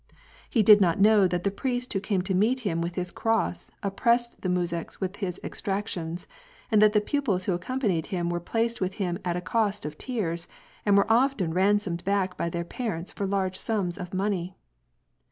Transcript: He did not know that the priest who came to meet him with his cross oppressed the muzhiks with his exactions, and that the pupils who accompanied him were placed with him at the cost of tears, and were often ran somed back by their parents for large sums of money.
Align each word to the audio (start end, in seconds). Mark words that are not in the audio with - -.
He 0.49 0.63
did 0.63 0.81
not 0.81 0.99
know 0.99 1.27
that 1.27 1.43
the 1.43 1.51
priest 1.51 1.93
who 1.93 1.99
came 1.99 2.23
to 2.23 2.33
meet 2.33 2.61
him 2.61 2.81
with 2.81 2.95
his 2.95 3.11
cross 3.11 3.69
oppressed 3.83 4.41
the 4.41 4.49
muzhiks 4.49 4.99
with 4.99 5.17
his 5.17 5.39
exactions, 5.43 6.25
and 6.71 6.81
that 6.81 6.93
the 6.93 6.99
pupils 7.01 7.45
who 7.45 7.53
accompanied 7.53 8.07
him 8.07 8.27
were 8.27 8.39
placed 8.39 8.81
with 8.81 8.95
him 8.95 9.19
at 9.23 9.33
the 9.33 9.41
cost 9.41 9.85
of 9.85 9.99
tears, 9.99 10.47
and 10.87 10.97
were 10.97 11.05
often 11.07 11.53
ran 11.53 11.77
somed 11.77 12.03
back 12.03 12.35
by 12.35 12.49
their 12.49 12.65
parents 12.65 13.11
for 13.11 13.27
large 13.27 13.59
sums 13.59 13.95
of 13.99 14.11
money. 14.11 14.55